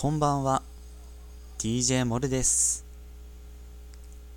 [0.00, 0.62] こんばんは。
[1.58, 2.86] DJ モルです。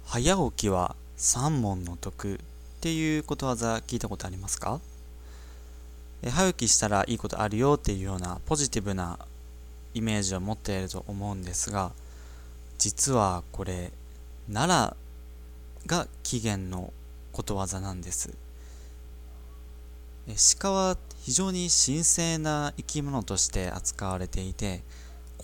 [0.04, 2.38] 早起きは三問の得っ
[2.82, 4.82] ていうことわざ聞いたことありますか？
[6.30, 9.18] 早起きしたらいいことあるよっていうようなポジティブな
[9.94, 11.94] イメージを持っていると思うんですが
[12.78, 13.94] 実はこれ
[14.52, 14.98] 奈良
[15.88, 16.92] が起源の
[17.32, 18.36] ことわざなんです。
[20.60, 24.84] 鹿は非常に神聖な生き物として扱われていて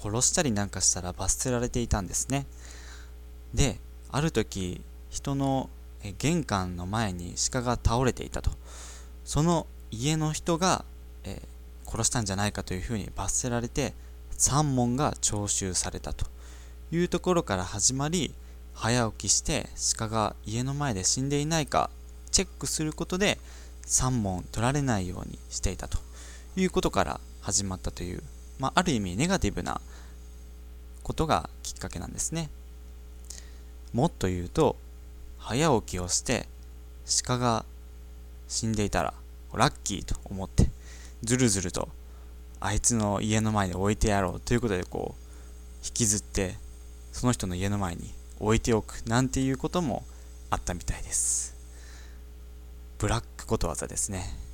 [0.02, 2.46] 殺したりなんかしたら罰せられていたんですね。
[3.54, 3.80] で
[4.12, 5.70] ある時人の
[6.18, 8.52] 玄関の前に鹿が倒れていたと。
[9.26, 10.86] その家の人が、
[11.24, 13.94] えー、殺したんじゃないかというふうに罰せられて
[14.32, 16.26] 三問が徴収されたと。
[16.92, 18.34] いうところから始まり
[18.74, 21.92] 早起きして鹿が家の前で死んでいないか
[22.32, 23.38] チェックすることで
[23.86, 26.00] 3問取られないようにしていたと。
[26.56, 28.24] いうことから始まったという、
[28.60, 29.82] まあ、ある意味ネガティブな
[31.02, 32.50] ことがきっかけなんですね。
[33.94, 34.76] もっと言うと、
[35.40, 36.48] 早起きをして
[37.26, 37.66] 鹿が
[38.48, 39.14] 死んでいたら
[39.54, 40.70] ラッキーと思って
[41.24, 41.90] ずるずると
[42.60, 46.56] あいつの家の前に置いてやろうということでこう引きずって
[47.12, 50.04] その人の家の前に置いておくなんていうことも
[50.50, 51.56] あったみたいです。
[52.98, 54.49] ブラックことわざですね。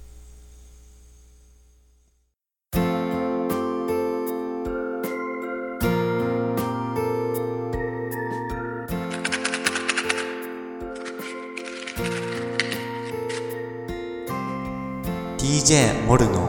[15.66, 16.47] DJ モルの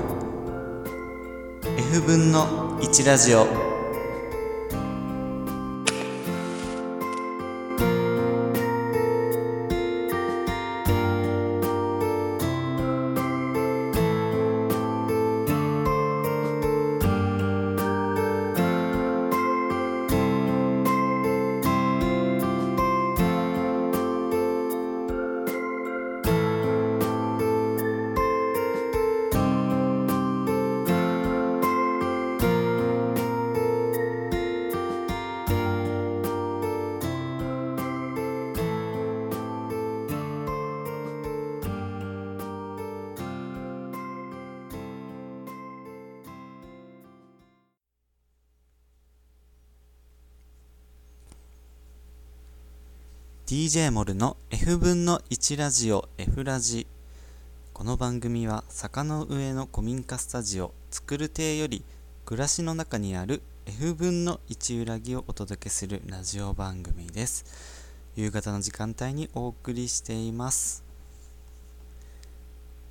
[1.78, 3.65] F 分の1ラジオ。
[53.46, 56.88] DJ モルの F 分の1ラジオ F ラジ。
[57.72, 61.84] この番組は坂の上の古民家スタジオ作る亭より
[62.24, 67.44] 暮らしの中にある F 分の1裏木をお届けするラジオ番組です。
[68.16, 70.82] 夕方の時間帯にお送りしています。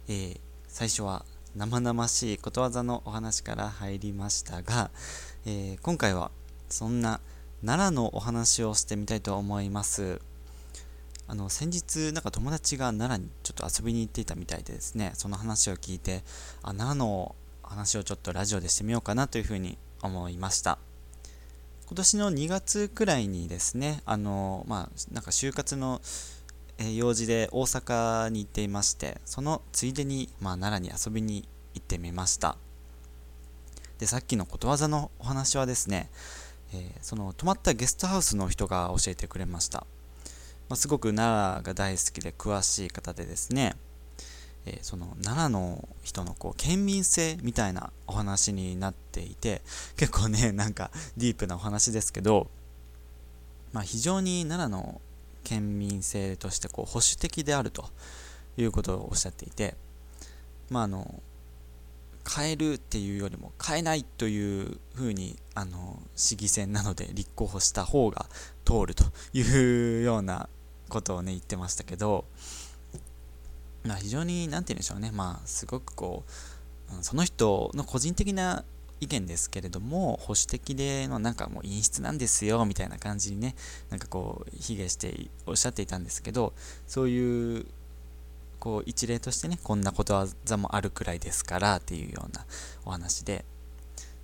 [0.07, 0.39] えー、
[0.69, 1.25] 最初は
[1.57, 4.89] 生々しいことわざのお話から入りましたが、
[5.45, 6.31] えー、今回は
[6.69, 7.19] そんな
[7.61, 10.21] 奈良のお話をしてみたいと思います。
[11.27, 16.23] あの先日なんか友達が奈良にちょっと遊びに行っていたみたいでですねその話を聞いて
[16.61, 20.77] あ奈良の話をちょっとラジオでしてみようかなというふうに思いました。
[21.87, 26.01] 今年の2月くらいにですねあのまあなんか就活の
[26.95, 32.57] 用事で大阪に行っていましてそのついでに、まあ、奈良に遊びに行ってみました。
[33.99, 36.09] でさっきのことわざのお話はですね、
[36.73, 39.85] えー、その泊まったゲストハウスの人が教えてくれました。
[40.69, 43.75] ま、すごく奈良が大好きで詳しい方でですね、
[44.65, 49.61] えー、その奈良の人のこう県民性みたいなお話になっていて
[49.95, 52.47] 結構ね なんかディープなお話ですけど、
[53.73, 55.01] まあ、非常に奈良の
[55.43, 57.89] 県民性としてこう保守的であると
[58.57, 59.75] いうことをおっしゃっていて
[60.69, 61.21] まああの
[62.27, 68.25] 変えるっていうよりも変えないというふうにあの市議選なので立候補した方が
[68.65, 70.49] 通るというような
[70.89, 72.25] ことをね言ってましたけど、
[73.85, 75.11] まあ、非常に何て言うんでしょうね。
[75.13, 78.63] まあすごくこうその人の個人的な
[79.01, 83.55] 意見ですけれども保守的でのなんかもう陰湿なんですよみたいな感じにね
[83.89, 86.53] なんかこう卑下しておっしゃっていたんですけど
[86.87, 87.65] そういう
[88.59, 92.45] こう一例としてねこんなことわざもあるくらいですからっていうような
[92.85, 93.45] お話で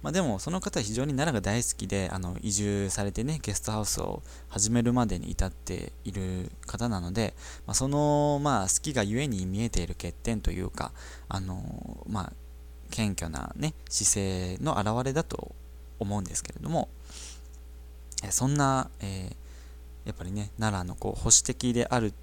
[0.01, 7.33] まあ、でもその方は非常に奈良が大好きであの移住されてねゲストハウスを始めるまでに至っている方なので、
[7.67, 10.91] まあ、その、まあ、好きがゆえに見えている欠点というか
[11.29, 12.33] あの、まあ、
[12.89, 15.55] 謙虚な、ね、姿勢の表れだと
[15.99, 16.89] 思うんですけれども
[18.29, 22.13] そんな、えー、やっぱりね奈良のこう保守的である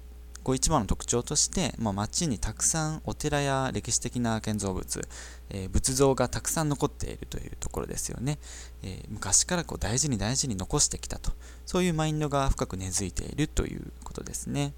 [0.49, 5.07] こう一番の特徴として、まあ、町にたくさんお寺や歴史的な建造物、
[5.51, 8.39] えー、仏像がたくさん残っているというところですよね、
[8.81, 11.33] えー、昔からこう大事に大事に残してきたと。
[11.67, 14.73] そういうマインドが深く根付いているということですね、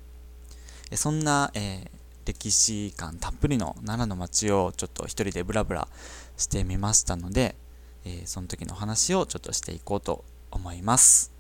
[0.94, 1.90] そんな、え
[2.26, 5.88] 歴史感たっぷりの奈良の町をちょっと一人でブラブラ
[6.36, 7.56] してみましたので、
[8.04, 11.32] えその時の話をちょっとしていこうと思います。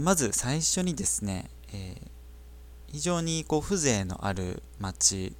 [0.00, 2.00] まず最初にですね、えー、
[2.92, 5.34] 非常にこう風情のある町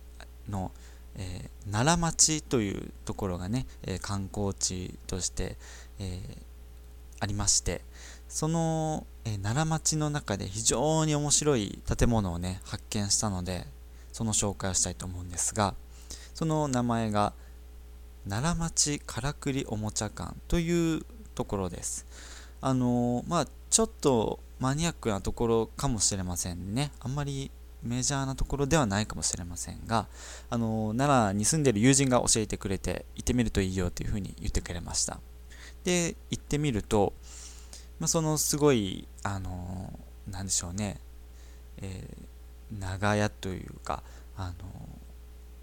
[0.49, 0.73] の、
[1.17, 5.57] えー、奈良町というところがね、え、観光地として、
[5.99, 6.21] え
[7.19, 7.81] ありまして
[8.29, 13.67] その、え奈良町の中で非常に面白い建物をね発見したので
[14.13, 15.75] その紹介をしたいと思うんですが
[16.35, 17.33] その名前が
[18.29, 21.03] 奈良町からくりおもちゃ館という
[21.35, 22.07] ところです。
[22.61, 26.91] あのまあちょっとマニアックなところかもしれませんね。
[27.01, 27.51] あんまり
[27.83, 30.07] メジャーなところではないかもしれませんが、
[30.51, 35.21] あの奈良に住んでる友人が教えてくれて、行ってみるといいよというふうに言ってくれました。
[35.85, 37.13] で、行ってみると、
[37.99, 39.99] まあ、そのすごい、あの
[40.29, 41.01] なんでしょうね、
[41.79, 44.03] えー、長屋というか、
[44.37, 44.55] あの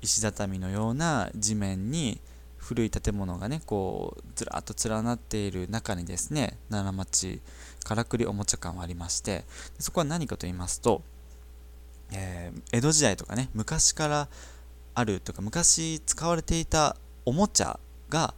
[0.01, 2.21] 石畳のような地面に、
[2.63, 7.41] 古い建物がねこうずらっと連なっている中にですね奈良町
[7.83, 9.43] からくりおもちゃ館はありまして
[9.79, 11.01] そこは何かと言いますと、
[12.11, 14.27] えー、江戸時代とかね昔から
[14.95, 16.95] あるとか昔使われていた
[17.25, 18.33] おもちゃが、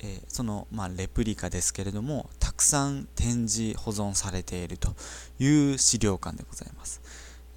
[0.00, 4.94] えー、その、まあ、レプリカですけれどもたくさん展示保存されていると
[5.38, 7.00] いう資料館でございます。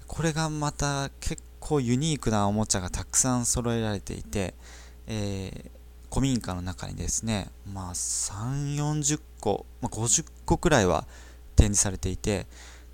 [0.06, 4.54] これがまた結構ユニークなおもちゃがたくさん揃えられていて、
[5.06, 5.77] えー
[6.10, 11.06] 古民家の中にですね、まあ、3、40個、まあ、50個くらいは
[11.56, 12.46] 展示されていて、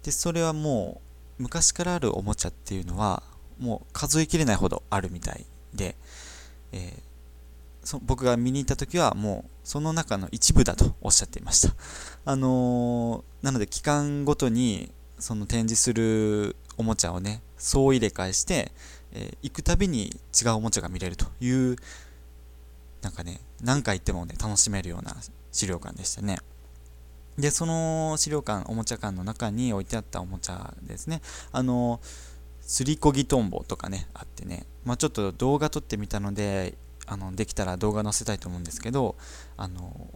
[0.02, 1.00] で、それはも
[1.38, 3.22] う、昔からあるおもちゃっていうのは、
[3.58, 5.96] もう数えきれないほどあるみたいで、
[6.72, 11.74] えー、そ僕が見に行った時はもうその中の一部だとおっしゃっていました。
[12.24, 18.72] あのー、なので期間ごとにその展示するおもちゃをね、総入れ替えして、
[19.12, 21.76] えー、行くたびに違うおもちゃが見れるという
[23.04, 25.14] なんかね、何回行ってもね、楽しめるような
[25.52, 26.38] 資料館でしたね。
[27.38, 31.20] で、その資料館、おもちゃ館の中に置いてあったおもちゃですね。
[31.52, 32.00] あの、
[32.62, 39.16] すりこぎとんぼとかね、あってね、まあ、ちょっと動画撮ってみたので、あの、できたら動画載せたいと思うんですけど、
[39.58, 40.08] あの、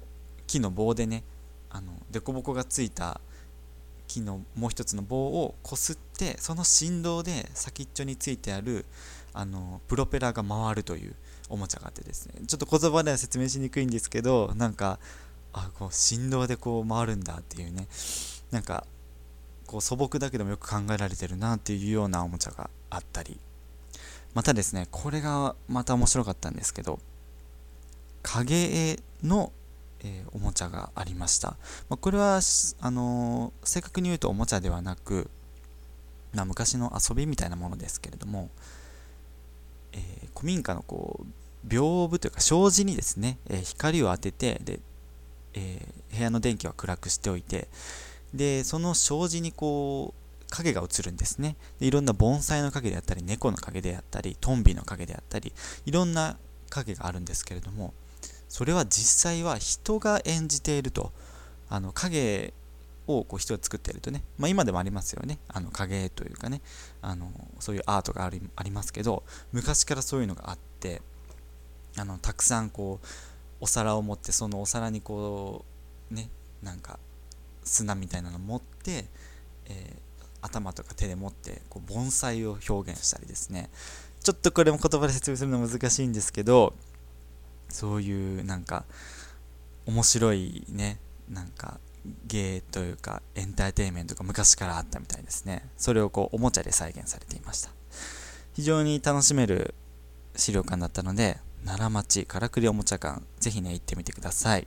[0.46, 1.24] 木の棒でね、
[1.68, 3.20] あの、凸凹がついた
[4.06, 8.86] 木のもう一つの棒をこすってその振動で先っちょについてある
[9.34, 11.14] あのプロペラが回るという
[11.48, 12.34] おもちゃがあってですね。
[12.46, 14.98] ちょっと言葉では説明しにくいんですけどなんか
[15.52, 17.86] あこう振動でこう回るんだっていうね。
[18.50, 18.86] なんか
[19.66, 23.38] こう素朴だけどもよく考えられてるなっていうようなおもちゃがあったり。
[24.34, 27.00] またですねこれがまた面白かったんですけど
[28.22, 29.52] 影絵の、
[30.00, 31.56] えー、おもちゃがありました、
[31.88, 32.40] まあ、これは
[32.80, 35.30] あのー、正確に言うとおもちゃではなく、
[36.34, 38.50] まあ、昔の遊びみたいなものですけれども
[39.92, 41.26] えー、古民家のこう
[41.66, 44.80] 屏風というか障子にですね、え、光を当ててで、
[45.54, 47.68] えー、部屋の電気は暗くしておいて
[48.34, 51.56] でその障子にこう影が映るんですね。
[51.78, 55.52] でいろんな盆栽の影であったり猫の影であったりトンビの影であったり
[55.84, 56.36] いろんな
[56.70, 57.92] 影があるんですけれども
[58.48, 61.12] それは実際は人が演じていると
[61.68, 62.54] あの影
[63.06, 65.38] をこう人が作っているとね、まあ、今でもありますよね。
[65.48, 66.60] あの影というかね
[67.02, 68.30] あのそういうアートがあ
[68.62, 69.22] りますけど
[69.52, 71.02] 昔からそういうのがあって
[72.00, 73.06] あのたくさんこう
[73.60, 75.64] お皿を持ってそのお皿にこ
[76.10, 76.30] うね
[76.62, 76.98] なんか
[77.64, 79.06] 砂みたいなの持って、
[79.66, 83.70] えー、頭とか手で持ってこう盆栽を表現したりですね。
[84.22, 86.74] ちょっとこれも言葉で説明するの難しいんですけど
[87.68, 88.84] そういうなんか
[89.86, 90.98] 面白いね
[91.30, 91.78] なんか
[92.26, 95.68] 芸というかエンターテインメントが昔からあったみたいですね。
[95.76, 97.70] それをこうおもちゃで再現されていました。
[98.54, 99.74] 非常に楽しめる
[100.34, 104.66] 資料館だったので奈良町からくりおもちゃ館ぜひね行ってみてください。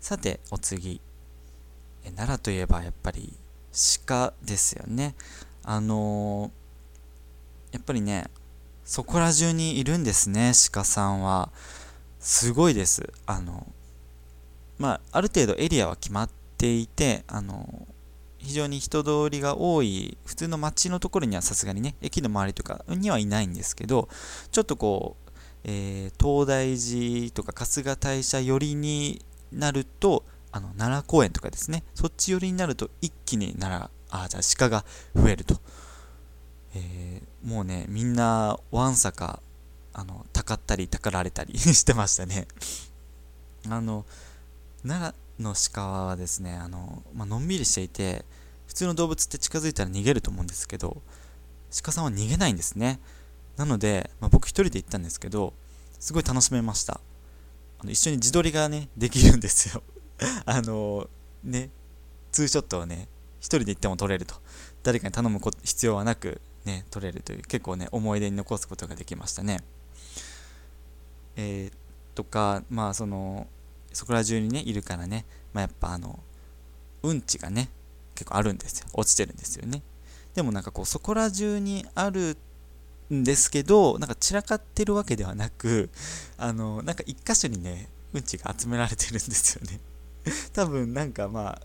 [0.00, 1.00] さてお次。
[2.04, 3.32] 奈良といえばやっぱり
[4.06, 5.14] 鹿ですよね。
[5.64, 8.26] あのー、やっぱりね
[8.84, 11.50] そこら中にいるんですね鹿さんは。
[12.20, 13.12] すごいです。
[13.26, 13.66] あの
[14.78, 17.86] まあ、ある程度エリアは決まっていて、あの
[18.46, 24.08] 非常に人通りが多い普通の街のところにはさすがにね駅の周りとかにはいないんですけど
[24.50, 25.30] ちょっとこう、
[25.64, 34.84] えー、東大寺とか春日大社寄りになるとあの奈良公園とかですねそっち寄りになると一気に奈良あ、じゃあ鹿が
[35.14, 35.60] 増えると。
[36.74, 39.40] えー、もうね、みんな、わんさか、
[39.92, 42.46] あの、たかったり、たかられたり してましたね。
[43.68, 44.04] あの、
[44.86, 48.24] 奈良の鹿はですね、あの、まあのんびりしていて、
[48.76, 51.00] 普通の動物って近づいたら逃げると思うんですけど、
[51.82, 53.00] 鹿さんは逃げないんですね。
[53.56, 55.54] なので、まあ、僕一人で行ったんですけど、
[55.98, 57.00] すごい楽しめました。
[57.78, 59.82] あの一緒に自撮りがね、できるんですよ。
[60.44, 61.08] あの
[61.42, 61.70] ね、
[62.30, 63.08] ツーショットをね、
[63.40, 64.34] 一人で行っても撮れると。
[64.82, 69.64] 誰かに頼む必要はなく、ね、撮れるという、結構ね、思い出に残すことができましたね。
[71.36, 71.72] えー、
[72.14, 73.46] とか、まあ、その、
[73.94, 76.20] そこら中にね、いるからね、まあ、やっぱあの、
[77.04, 77.70] うんちがね、
[78.16, 78.88] 結構あるんですよ。
[78.92, 79.82] 落ちてるんですよね。
[80.34, 82.36] でもなんかこう、そこら中にある
[83.12, 85.90] んですけど、なんか散らかってるわけではなく、
[86.36, 89.80] あの、なんか一箇所にね、うんちが集められてるんですよね。
[90.52, 91.62] 多分なんかまあ、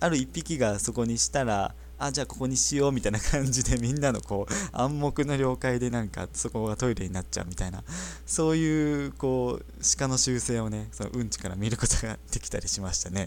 [0.00, 7.82] ある一匹がそこにしたら、あ、じゃあここにしようみたいな感じでみんなのこう暗黙の了解でなんかそこがトイレになっちゃうみたいな、
[8.24, 9.64] そういうこう
[9.98, 13.26] 鹿の習性をね、そのうんちから見ることができたりしましたね。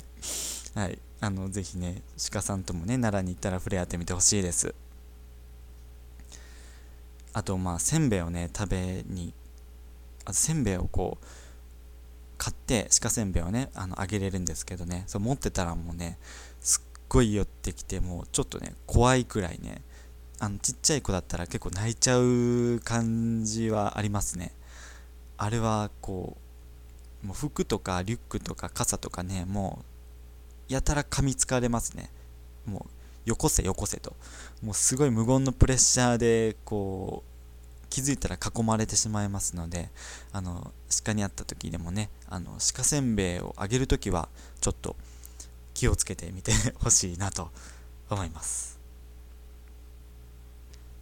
[0.73, 0.97] はい。
[1.21, 2.01] あの、ぜひね、
[2.31, 4.73] 鹿さんともね、奈良に行ったら触れ合ってみてほしいです。
[7.31, 9.31] あと、まあ、せんべいをね、食べに、
[10.25, 11.25] あせんべいをこう、
[12.39, 16.17] 買って、鹿せんべいをね、あの、あげれるんですけどね、そう持ってたらもうね、
[16.59, 19.83] すっごい寄ってきて、もうちょっとね、怖いくらいね、
[20.39, 24.55] あの、ちっちゃい子だったら結構泣いちゃう感じはありますね。
[25.37, 26.35] あれは、こ
[27.23, 29.85] う、もう服とかリュックとか傘とかね、もう、
[30.71, 32.09] やたら噛みつかれますね。
[32.65, 32.85] も
[33.25, 34.15] う、よこせよこせと。
[34.63, 39.89] もうすごい無言のプレッシャーで、こう、気づいたら囲まれてしまいますので、
[40.31, 40.71] あの、
[41.03, 44.29] 鹿に会った時でもね、あの、鹿せんべいをあげる時は、
[44.61, 44.95] ちょっと、
[45.73, 47.49] 気をつけてみてほしいなと
[48.09, 48.70] 思います。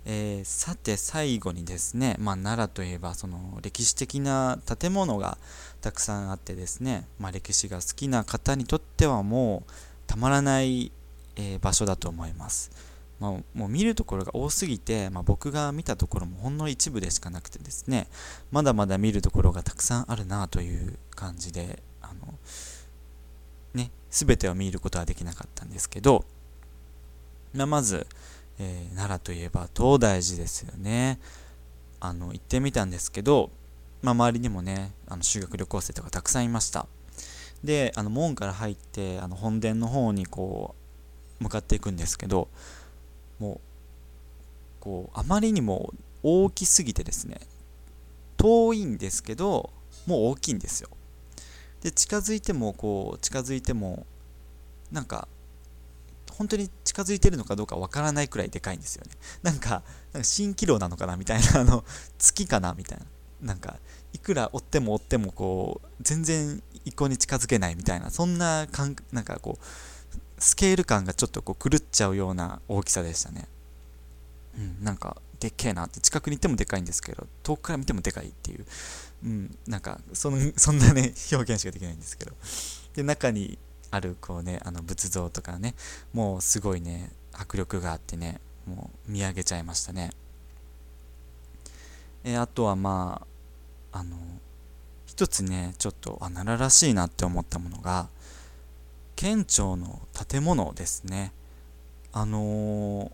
[0.05, 5.37] えー、さて最後にですね、まあ、奈良といえばその歴史的な建物が
[5.81, 9.71] たくさんあってですね、まあ、歴史が好きな方にとってはもう
[10.07, 10.91] たまらない、
[11.35, 12.71] えー、場所だと思います。
[13.19, 18.07] まあ、もう見るところが多すぎて、まあ、僕が見たところもほんの一部でしかなくてですね
[18.49, 22.33] まだまだ見るところがたくさんあるなという感じであの
[23.73, 26.25] ね、全てを見ることはできなかったんですけど、
[27.53, 28.07] まあ、まず、
[28.59, 31.19] えー、奈良といえば東大寺ですよね。
[31.99, 33.49] あの、行ってみたんですけど、
[34.01, 36.87] まあ、周りにもね、あの修学旅行生とかたくさんいました。
[37.63, 40.75] で、あの門から入って、あの本殿の方にこ
[41.39, 42.49] う、向かっていくんですけど、
[43.39, 43.59] もう、
[44.79, 47.39] こう、あまりにも大きすぎてですね、
[48.37, 49.71] 遠いんですけど、
[50.05, 50.89] もう大きいんですよ。
[51.81, 54.05] で近づいてもこう近づいても
[54.91, 55.27] なんか
[56.31, 59.11] 本当に近づいてるのかどうかわからないくらいでかいんですよね。
[59.43, 59.83] なんかなんか
[60.27, 61.85] 蜃気楼なのかなみたいなあの
[62.17, 63.05] 月かなみたいな。
[63.41, 63.77] なんか
[64.11, 69.65] いくら追っても追ってもこう全然一向に近づけないみたいなそんな感なんかこう
[70.39, 73.47] スケール感がちょっとこう狂っちゃうような大きさでしたね。
[74.57, 78.65] うんなんかでっけえなって近くに行ってもでかいんですけど遠くから見てもでかいっていう。
[79.25, 82.35] うん、なんかその そんなね表現しかできないんですけど。
[82.95, 83.59] で中に
[83.91, 85.73] あるこうねあの仏像とかね
[86.13, 90.11] もうすごいね迫力があってねもう見上げちゃいましたね。
[92.23, 93.25] えあとはま
[93.91, 94.17] ああの
[95.05, 98.09] 一つねちょっとあ奈良らしいなって思ったものが
[99.15, 101.33] 県庁の建物ですね。
[102.11, 103.11] あのー、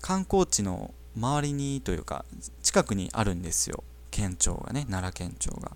[0.00, 2.24] 観光地の周りにというか
[2.62, 3.82] 近くにあるんですよ。
[4.10, 5.72] 県庁がね奈良県庁が。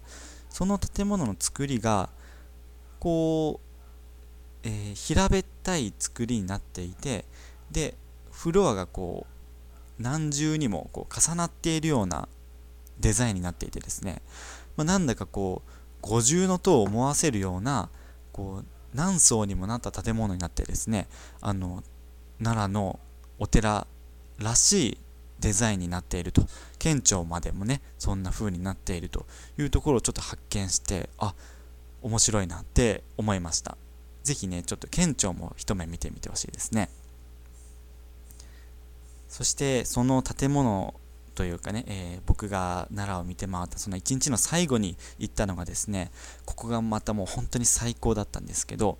[0.49, 2.11] その建物の作りが
[3.00, 3.70] こう、
[4.62, 7.25] えー、平べったい作りになっていて
[7.71, 7.95] で
[8.31, 9.26] フロアがこ
[9.99, 12.29] う何重にもこう重なっているような
[12.99, 14.23] デザインになっていてですね、
[14.76, 15.71] まあ、なんだかこう
[16.02, 17.88] 五重の塔を思わせるような
[18.33, 18.64] こう
[18.95, 21.07] 何層にもなった建物になってですね
[21.40, 21.83] あの
[22.43, 23.00] 奈良の
[23.38, 23.87] お寺
[24.38, 24.99] らしい
[25.38, 26.43] デザインになっていると。
[26.81, 29.26] 県庁までもねそんな風になっていると
[29.59, 31.35] いうところをちょっと発見してあ
[32.02, 33.76] 面白いなって思いました。
[34.23, 36.91] 是非ねちょっと県庁も一目見てみてほしいですね。
[39.29, 40.95] そしてその建物
[41.37, 46.11] というかね、えー、僕が奈良を見て回ったその一日の最後に行ったのがですね
[46.45, 48.99] ここがまたもう本当に最高だったんですけど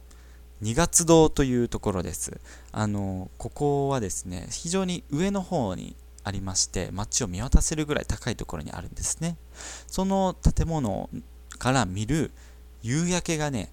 [0.61, 2.41] 二月堂というところです。
[2.71, 9.37] あのここはですね非常に上の方にありまして街を見渡せるぐらい高いところにあるんですね。
[9.87, 11.11] その建物
[11.59, 12.31] から見る
[12.83, 13.73] 夕焼けがね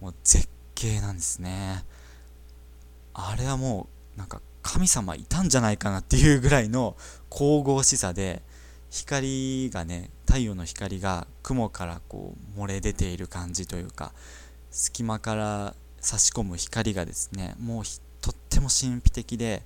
[0.00, 0.48] もう絶
[0.84, 1.84] 景なんですね。
[3.14, 6.96] あれはもうなんか神様いたんじゃないかなっていうぐらいの
[7.30, 8.42] 神々しさで
[8.90, 14.12] 光がね太陽の光が雲からこう漏れ出ている感じというか
[14.70, 17.84] 隙間から差し込む光がですねもう
[18.20, 19.62] とっても神秘的で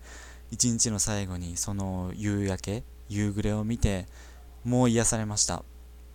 [0.51, 4.07] 一日の最後にその夕焼け夕暮れを見て
[4.65, 5.65] もう癒されました。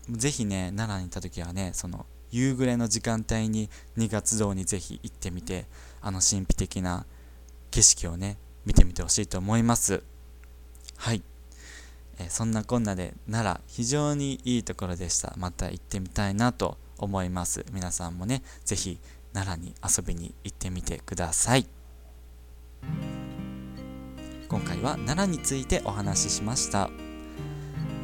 [0.09, 5.65] ぜひね奈良に行った時はねその夕暮れの時間帯に2月堂にぜひ行ってみて
[6.01, 7.05] あの神秘的な
[7.69, 10.03] 景色をね見てみてほしいと思います。
[10.97, 11.21] はい。
[12.17, 15.35] えそんなこんなで奈良非常にいいところでした。
[15.37, 17.65] また行ってみたいなと思います。
[17.71, 18.99] 皆さんもねぜひ
[19.33, 21.67] 奈良に遊びに行ってみてください。
[24.49, 26.89] 今回は奈良についてお話ししました。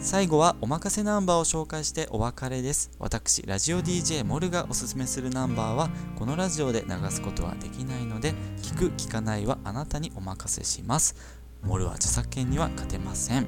[0.01, 2.89] 最後はおまかせナンバーを紹介してお別れです。
[2.99, 11.15] 私ラジオ DJ モルがおすすめするナンバーはこのラジオで流すことはできないので聞く聞かないはあなたにお任せします。
[11.63, 13.47] モルは著作権には勝てません。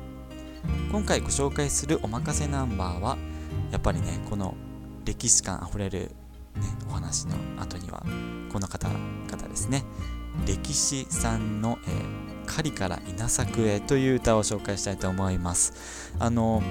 [0.91, 3.17] 今回ご紹介するおまかせナンバーは
[3.71, 4.55] やっぱりねこの
[5.05, 6.11] 歴史感あふれる、ね、
[6.89, 8.03] お話の後には
[8.51, 9.85] この方々ですね。
[10.45, 16.13] 歴史さんの、えー、狩りから稲作へという歌を紹介したいと思います。
[16.19, 16.61] あの、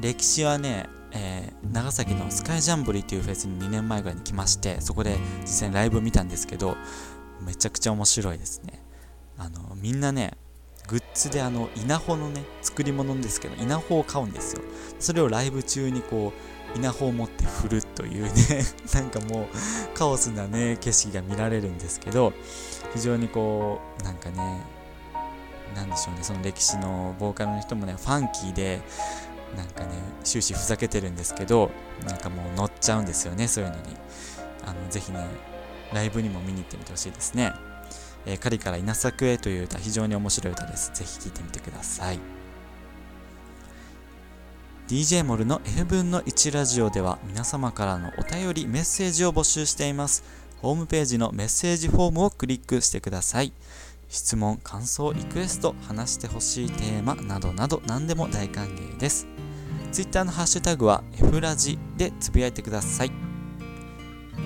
[0.00, 6.76] 歴史はね、えー、長崎のスカイジャンボリーというフェスに2年前ぐらいに来まして、そこで実際にライブ見たんですけど、
[7.40, 8.82] めちゃくちゃ面白いですね。
[9.36, 10.34] あの、みんなね、
[10.88, 14.62] グッズであの、稲穂のね、作り物ですけど、稲穂を買うんですよ。
[15.00, 18.30] それをライブ中にこう、稲穂を持って振るというね
[18.92, 19.46] なんかもう
[19.94, 22.32] カオスなね景色が見られるんですけど
[22.92, 24.60] 非常にこうなんかね
[25.74, 26.22] なんでしょうね。
[26.22, 28.80] その歴史のボーカルの人もねファンキーで
[29.56, 29.90] なんかね
[30.24, 31.70] 終始ふざけてるんですけど
[32.06, 33.96] なんかもう乗っちゃうんですよねそういうのに。
[34.64, 35.24] あのぜひね
[35.92, 37.52] ライブにも見に行ってみてほしいですね、
[38.26, 40.90] えー、狩から稲作へという歌非常に面白い歌です。
[40.92, 42.18] ぜひ聴いてみてください。
[44.88, 50.22] DJ モルの F 分の1ラジオでは皆様からのお便りメッセージを募集しています。
[50.62, 53.52] ホームページのメッセージフォームをクリックしてください。
[54.08, 59.26] 質問、感想、リクエスト、話してほしいテーマなどなど何でも大歓迎です。
[59.92, 63.10] Twitter のハッシュタグは F ラジでつぶやいてください。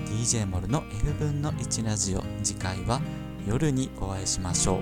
[0.07, 3.01] DJ モルの F 分の1ラジオ次回は
[3.47, 4.81] 夜にお会いしましょう。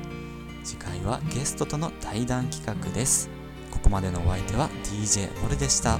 [0.64, 3.30] 次回はゲストとの対談企画です。
[3.72, 6.00] ここまでのお相手は DJ モルでした。